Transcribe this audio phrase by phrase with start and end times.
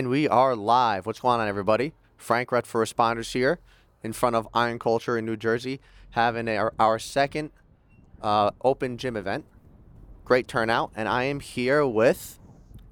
[0.00, 1.04] And we are live.
[1.04, 1.92] What's going on, everybody?
[2.16, 3.58] Frank Reps for Responders here
[4.02, 5.78] in front of Iron Culture in New Jersey,
[6.12, 7.50] having our, our second
[8.22, 9.44] uh, open gym event.
[10.24, 10.90] Great turnout.
[10.96, 12.38] And I am here with,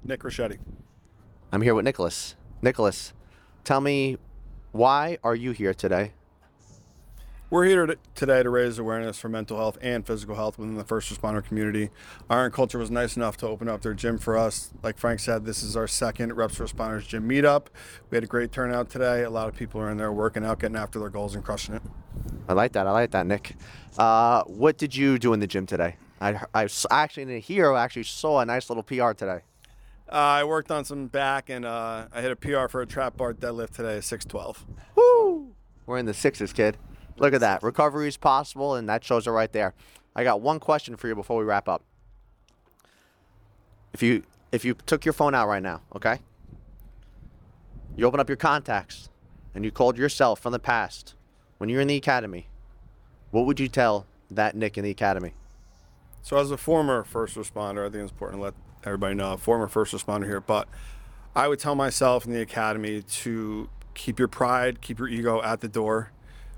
[0.03, 0.59] Nick Rochetti.
[1.51, 2.35] I'm here with Nicholas.
[2.61, 3.13] Nicholas,
[3.63, 4.17] tell me,
[4.71, 6.13] why are you here today?
[7.51, 10.83] We're here to- today to raise awareness for mental health and physical health within the
[10.83, 11.89] first responder community.
[12.29, 14.69] Iron Culture was nice enough to open up their gym for us.
[14.83, 17.65] Like Frank said, this is our second Reps Responders gym meetup.
[18.11, 19.23] We had a great turnout today.
[19.23, 21.73] A lot of people are in there working out, getting after their goals, and crushing
[21.73, 21.81] it.
[22.47, 22.85] I like that.
[22.85, 23.55] I like that, Nick.
[23.97, 25.95] Uh, what did you do in the gym today?
[26.21, 26.39] I
[26.91, 27.73] actually didn't hear.
[27.73, 29.39] I actually saw a nice little PR today.
[30.07, 33.17] Uh, I worked on some back, and uh, I hit a PR for a trap
[33.17, 34.65] bar deadlift today, 612.
[34.95, 35.55] Woo!
[35.87, 36.77] We're in the sixes, kid.
[37.19, 37.61] Look at that.
[37.63, 39.73] Recovery is possible, and that shows it right there.
[40.15, 41.83] I got one question for you before we wrap up.
[43.93, 46.19] If you if you took your phone out right now, okay?
[47.95, 49.09] You open up your contacts
[49.53, 51.15] and you called yourself from the past
[51.57, 52.47] when you're in the academy.
[53.31, 55.33] What would you tell that Nick in the academy?
[56.21, 59.67] So, as a former first responder, I think it's important to let everybody know, former
[59.67, 60.67] first responder here, but
[61.35, 65.61] I would tell myself in the academy to keep your pride, keep your ego at
[65.61, 66.11] the door,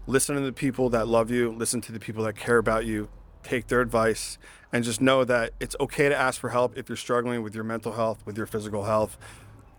[0.07, 3.09] listen to the people that love you, listen to the people that care about you,
[3.43, 4.37] take their advice,
[4.73, 7.63] and just know that it's okay to ask for help if you're struggling with your
[7.63, 9.17] mental health, with your physical health.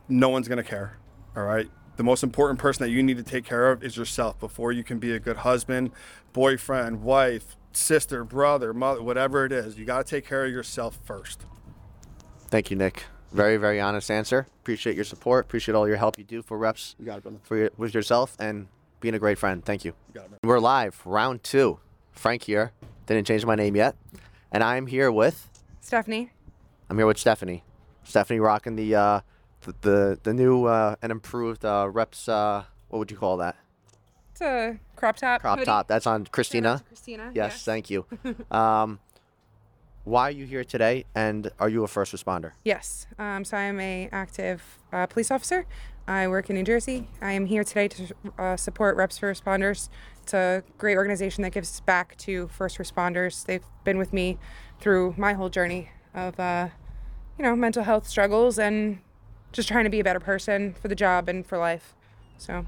[0.08, 0.98] No one's going to care.
[1.36, 1.68] All right.
[1.96, 4.82] The most important person that you need to take care of is yourself before you
[4.82, 5.90] can be a good husband,
[6.32, 9.78] boyfriend, wife, sister, brother, mother, whatever it is.
[9.78, 11.44] You got to take care of yourself first.
[12.48, 13.04] Thank you, Nick.
[13.30, 14.46] Very, very honest answer.
[14.60, 15.46] Appreciate your support.
[15.46, 17.38] Appreciate all your help you do for reps You got it, brother.
[17.42, 18.68] for your, with yourself and
[19.02, 19.62] being a great friend.
[19.62, 19.92] Thank you.
[20.08, 20.38] You got it.
[20.44, 21.80] We're live, round two.
[22.12, 22.72] Frank here.
[23.06, 23.96] Didn't change my name yet.
[24.52, 25.50] And I'm here with
[25.80, 26.30] Stephanie.
[26.88, 27.64] I'm here with Stephanie.
[28.04, 29.20] Stephanie rocking the uh
[29.62, 33.56] the the, the new uh and improved uh reps uh what would you call that?
[34.30, 35.40] It's a crop top.
[35.40, 35.66] Crop hoodie.
[35.66, 35.88] top.
[35.88, 36.78] That's on Shout Christina.
[36.78, 37.30] to Christina.
[37.34, 38.06] Yes, thank you.
[38.50, 39.00] um
[40.04, 42.52] why are you here today and are you a first responder?
[42.64, 43.06] Yes.
[43.18, 45.66] Um, so I am a active uh, police officer.
[46.08, 47.08] I work in New Jersey.
[47.20, 49.88] I am here today to uh, support Reps for Responders.
[50.22, 53.46] It's a great organization that gives back to first responders.
[53.46, 54.38] They've been with me
[54.80, 56.68] through my whole journey of, uh,
[57.38, 58.98] you know, mental health struggles and
[59.52, 61.94] just trying to be a better person for the job and for life.
[62.38, 62.66] So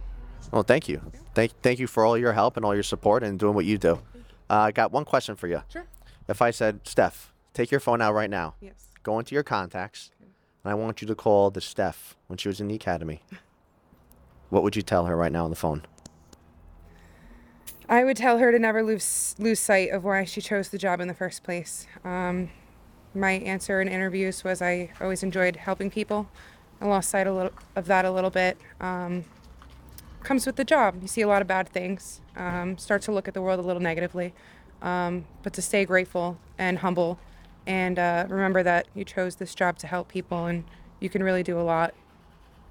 [0.52, 1.00] Well, thank you.
[1.34, 3.78] Thank thank you for all your help and all your support and doing what you
[3.78, 4.00] do.
[4.48, 5.62] Uh, I got one question for you.
[5.72, 5.86] sure.
[6.28, 8.88] If I said, Steph, take your phone out right now, Yes.
[9.02, 12.60] go into your contacts, and I want you to call the Steph when she was
[12.60, 13.22] in the academy,
[14.50, 15.82] what would you tell her right now on the phone?
[17.88, 21.00] I would tell her to never lose lose sight of why she chose the job
[21.00, 21.86] in the first place.
[22.02, 22.50] Um,
[23.14, 26.28] my answer in interviews was I always enjoyed helping people.
[26.80, 28.56] I lost sight a little of that a little bit.
[28.80, 29.24] Um,
[30.22, 30.96] comes with the job.
[31.02, 32.22] You see a lot of bad things.
[32.36, 34.32] Um, start to look at the world a little negatively.
[34.82, 37.18] Um, but to stay grateful and humble,
[37.66, 40.64] and uh, remember that you chose this job to help people, and
[41.00, 41.94] you can really do a lot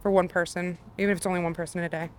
[0.01, 2.09] for one person, even if it's only one person in a day.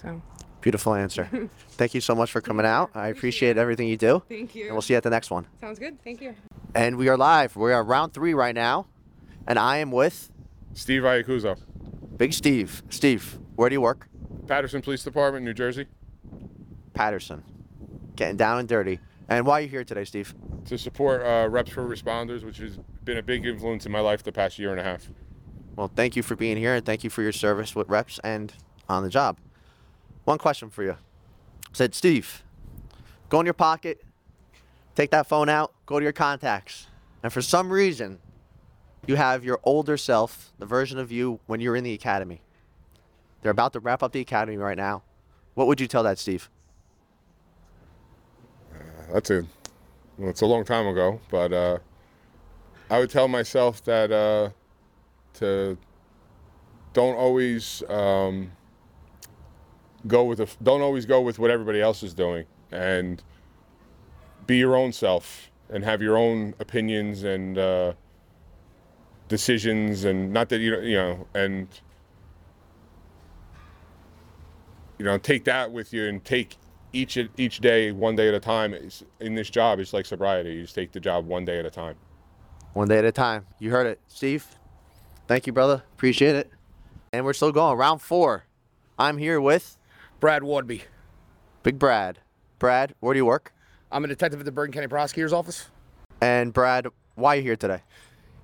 [0.00, 0.22] So.
[0.60, 1.28] Beautiful answer.
[1.70, 2.90] Thank you so much for coming out.
[2.94, 4.22] I appreciate everything you do.
[4.28, 4.66] Thank you.
[4.66, 5.46] And we'll see you at the next one.
[5.60, 6.00] Sounds good.
[6.04, 6.36] Thank you.
[6.74, 7.56] And we are live.
[7.56, 8.86] We are round three right now.
[9.48, 10.30] And I am with
[10.74, 11.58] Steve Iacuzo,
[12.16, 12.84] Big Steve.
[12.90, 14.08] Steve, where do you work?
[14.46, 15.86] Paterson Police Department, New Jersey,
[16.94, 17.42] Paterson.
[18.14, 19.00] Getting down and dirty.
[19.32, 20.34] And why are you here today, Steve?
[20.66, 24.22] to support uh, Reps for Responders, which has been a big influence in my life
[24.22, 25.08] the past year and a half.
[25.76, 28.52] Well, thank you for being here and thank you for your service with reps and
[28.88, 29.38] on the job.
[30.24, 30.96] One question for you.
[31.72, 32.42] Said Steve,
[33.28, 34.04] go in your pocket,
[34.94, 36.86] take that phone out, go to your contacts.
[37.22, 38.18] And for some reason,
[39.06, 42.42] you have your older self, the version of you when you're in the academy.
[43.40, 45.02] They're about to wrap up the academy right now.
[45.54, 46.48] What would you tell that, Steve?
[49.12, 49.44] That's a,
[50.16, 51.78] well, it's a long time ago, but uh,
[52.90, 54.50] I would tell myself that uh,
[55.34, 55.76] to
[56.94, 58.52] don't always um,
[60.06, 63.22] go with the, don't always go with what everybody else is doing, and
[64.46, 67.92] be your own self and have your own opinions and uh,
[69.28, 71.68] decisions, and not that you you know, and
[74.98, 76.56] you know, take that with you and take
[76.92, 78.74] each each day one day at a time.
[78.74, 80.52] It's- In this job, it's like sobriety.
[80.54, 81.96] You just take the job one day at a time.
[82.74, 83.46] One day at a time.
[83.58, 84.00] You heard it.
[84.08, 84.46] Steve,
[85.26, 85.82] thank you, brother.
[85.94, 86.50] Appreciate it.
[87.12, 87.76] And we're still going.
[87.78, 88.44] Round four.
[88.98, 89.76] I'm here with
[90.20, 90.82] Brad Wardby.
[91.62, 92.18] Big Brad.
[92.58, 93.52] Brad, where do you work?
[93.90, 95.68] I'm a detective at the Bergen County Prosecutor's Office.
[96.20, 97.82] And Brad, why are you here today?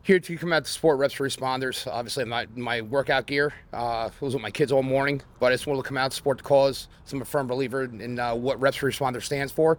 [0.08, 1.86] Here to come out to support reps for responders.
[1.86, 5.66] Obviously, my my workout gear uh, was with my kids all morning, but I just
[5.66, 6.88] wanted to come out to support the cause.
[7.04, 9.76] So I'm a firm believer in uh, what reps for responders stands for,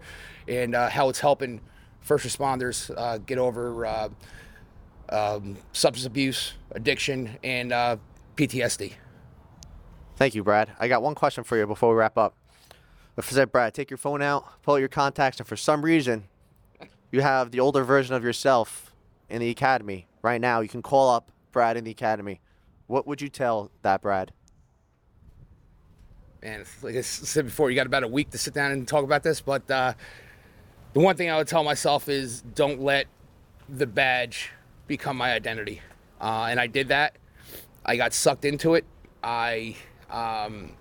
[0.48, 1.62] and uh, how it's helping
[2.02, 4.10] first responders uh, get over uh,
[5.10, 7.98] um, substance abuse, addiction, and uh,
[8.36, 8.94] PTSD.
[10.16, 10.70] Thank you, Brad.
[10.80, 12.36] I got one question for you before we wrap up.
[13.18, 15.84] If I said, Brad, take your phone out, pull out your contacts, and for some
[15.84, 16.26] reason
[17.12, 18.89] you have the older version of yourself
[19.30, 22.42] in the academy right now, you can call up Brad in the academy.
[22.88, 24.34] What would you tell that Brad?
[26.42, 29.04] and like I said before, you got about a week to sit down and talk
[29.04, 29.42] about this.
[29.42, 29.94] But uh,
[30.94, 33.08] the one thing I would tell myself is don't let
[33.68, 34.52] the badge
[34.88, 35.82] become my identity.
[36.20, 37.18] Uh, and I did that.
[37.86, 38.86] I got sucked into it.
[39.24, 39.76] I
[40.10, 40.72] um,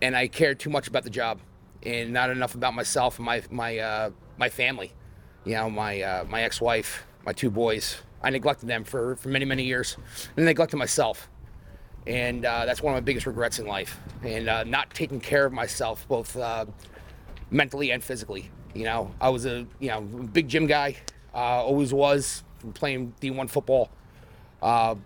[0.00, 1.40] and I cared too much about the job
[1.82, 4.92] and not enough about myself and my my uh, my family.
[5.44, 7.98] You know, my uh, my ex-wife, my two boys.
[8.22, 9.96] I neglected them for, for many many years,
[10.36, 11.28] and neglected myself
[12.06, 13.98] and uh, that's one of my biggest regrets in life.
[14.22, 16.66] And uh, not taking care of myself, both uh,
[17.50, 18.50] mentally and physically.
[18.74, 20.96] You know, I was a you know big gym guy,
[21.34, 22.42] uh, always was
[22.74, 23.90] playing D1 football,
[24.62, 24.96] uh,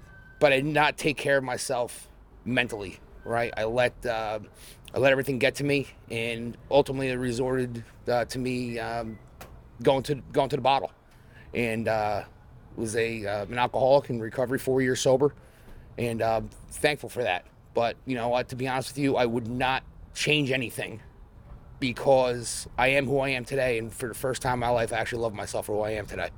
[0.41, 2.09] but I did not take care of myself
[2.45, 2.99] mentally.
[3.25, 4.39] Right, I let uh,
[4.95, 9.19] I let everything get to me, and ultimately it resorted to me um,
[9.83, 10.91] going to going to the bottle,
[11.55, 12.23] and uh,
[12.77, 15.35] was a uh, an alcoholic in recovery, four years sober
[15.99, 16.41] and uh,
[16.71, 17.45] thankful for that.
[17.75, 19.83] But you know, uh, to be honest with you, I would not
[20.15, 21.01] change anything
[21.81, 24.93] because I am who I am today, and for the first time in my life,
[24.93, 26.31] I actually love myself for who I am today.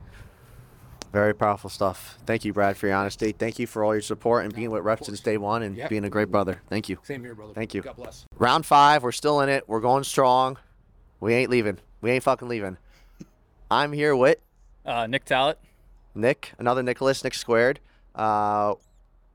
[1.12, 2.18] Very powerful stuff.
[2.24, 3.32] Thank you, Brad, for your honesty.
[3.32, 5.88] Thank you for all your support and being with Reps since day one and Yep.
[5.90, 6.62] being a great brother.
[6.68, 6.98] Thank you.
[7.02, 7.52] Same here, brother.
[7.52, 7.82] Thank you.
[7.82, 8.26] God bless.
[8.38, 9.68] Round five, we're still in it.
[9.68, 10.56] We're going strong.
[11.18, 11.78] We ain't leaving.
[12.00, 12.76] We ain't fucking leaving.
[13.72, 14.38] I'm here with
[14.90, 15.56] Uh, Nick Tallet.
[16.16, 17.78] Nick, another Nicholas, Nick Squared.
[18.12, 18.74] Uh,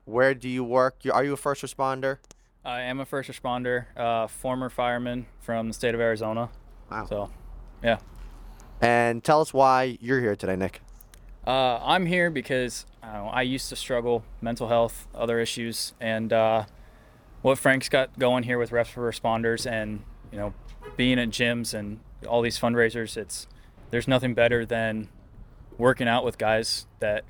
[0.03, 0.97] where do you work?
[1.09, 2.17] Are you a first responder?
[2.65, 6.49] I am a first responder, uh, former fireman from the state of Arizona.
[6.91, 7.05] Wow.
[7.05, 7.31] So,
[7.81, 7.99] yeah.
[8.81, 10.81] And tell us why you're here today, Nick.
[11.47, 16.33] Uh, I'm here because I, know, I used to struggle mental health, other issues, and
[16.33, 16.65] uh,
[17.43, 20.03] what Frank's got going here with reps for responders, and
[20.33, 20.53] you know,
[20.97, 23.15] being at gyms and all these fundraisers.
[23.15, 23.47] It's
[23.89, 25.07] there's nothing better than
[25.77, 27.23] working out with guys that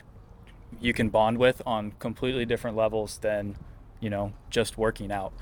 [0.80, 3.56] you can bond with on completely different levels than
[4.00, 5.34] you know just working out.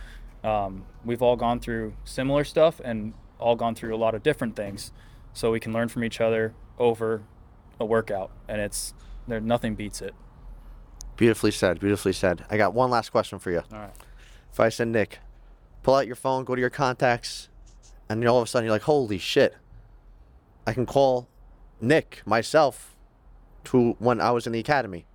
[0.43, 4.55] Um, we've all gone through similar stuff and all gone through a lot of different
[4.55, 4.91] things,
[5.33, 7.23] so we can learn from each other over
[7.79, 8.93] a workout, and it's
[9.27, 10.13] there nothing beats it.
[11.15, 11.79] Beautifully said.
[11.79, 12.45] Beautifully said.
[12.49, 13.61] I got one last question for you.
[13.71, 13.93] All right.
[14.51, 15.19] If I said, Nick,
[15.83, 17.49] pull out your phone, go to your contacts,
[18.09, 19.55] and all of a sudden you're like, holy shit,
[20.65, 21.27] I can call
[21.79, 22.92] Nick myself
[23.65, 25.05] to when I was in the academy.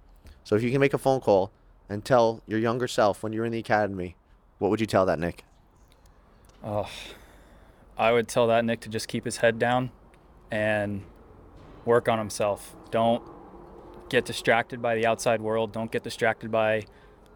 [0.45, 1.53] So if you can make a phone call
[1.89, 4.17] and tell your younger self when you're in the academy,
[4.59, 5.45] what would you tell that Nick?
[6.65, 6.89] Oh,
[7.97, 9.91] I would tell that Nick to just keep his head down
[10.51, 11.03] and
[11.85, 12.75] work on himself.
[12.91, 13.23] Don't
[14.09, 15.73] get distracted by the outside world.
[15.73, 16.85] Don't get distracted by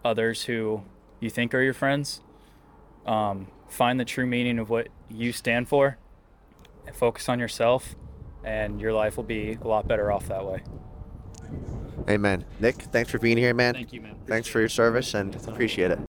[0.05, 0.83] others who
[1.21, 2.21] you think are your friends.
[3.07, 5.99] Um, find the true meaning of what you stand for
[6.87, 7.95] and focus on yourself,
[8.45, 10.63] and your life will be a lot better off that way.
[12.09, 12.45] Amen.
[12.61, 13.75] Nick, thanks for being here, man.
[13.75, 14.17] Thank you, man.
[14.27, 15.99] Thanks for your service and appreciate it.